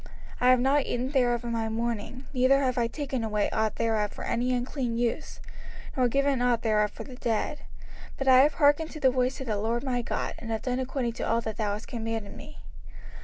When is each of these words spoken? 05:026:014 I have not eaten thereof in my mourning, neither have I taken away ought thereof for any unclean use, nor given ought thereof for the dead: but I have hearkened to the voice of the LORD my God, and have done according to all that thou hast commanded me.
05:026:014 0.01 0.09
I 0.41 0.49
have 0.49 0.59
not 0.59 0.81
eaten 0.87 1.09
thereof 1.11 1.43
in 1.43 1.51
my 1.51 1.69
mourning, 1.69 2.25
neither 2.33 2.57
have 2.63 2.79
I 2.79 2.87
taken 2.87 3.23
away 3.23 3.51
ought 3.51 3.75
thereof 3.75 4.11
for 4.11 4.23
any 4.23 4.51
unclean 4.51 4.97
use, 4.97 5.39
nor 5.95 6.07
given 6.07 6.41
ought 6.41 6.63
thereof 6.63 6.89
for 6.89 7.03
the 7.03 7.17
dead: 7.17 7.59
but 8.17 8.27
I 8.27 8.39
have 8.39 8.55
hearkened 8.55 8.89
to 8.93 8.99
the 8.99 9.11
voice 9.11 9.39
of 9.41 9.45
the 9.45 9.57
LORD 9.59 9.83
my 9.83 10.01
God, 10.01 10.33
and 10.39 10.49
have 10.49 10.63
done 10.63 10.79
according 10.79 11.13
to 11.13 11.27
all 11.27 11.39
that 11.41 11.57
thou 11.57 11.73
hast 11.73 11.87
commanded 11.87 12.35
me. 12.35 12.57